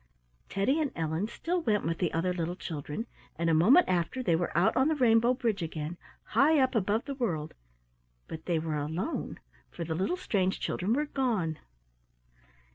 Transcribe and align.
Teddy 0.49 0.79
and 0.81 0.91
Ellen 0.95 1.27
still 1.27 1.61
went 1.61 1.85
with 1.85 1.99
the 1.99 2.11
other 2.11 2.33
little 2.33 2.55
children, 2.55 3.05
and 3.35 3.51
a 3.51 3.53
moment 3.53 3.87
after 3.87 4.23
they 4.23 4.35
were 4.35 4.51
out 4.57 4.75
on 4.75 4.87
the 4.87 4.95
rainbow 4.95 5.35
bridge 5.35 5.61
again, 5.61 5.95
high 6.29 6.57
up 6.59 6.73
above 6.73 7.05
the 7.05 7.13
world, 7.13 7.53
but 8.27 8.47
they 8.47 8.57
were 8.57 8.77
alone, 8.77 9.39
for 9.69 9.83
the 9.83 9.93
little 9.93 10.17
strange 10.17 10.59
children 10.59 10.93
were 10.93 11.05
gone. 11.05 11.59